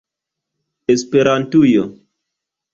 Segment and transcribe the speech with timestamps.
[0.87, 1.83] esperantujo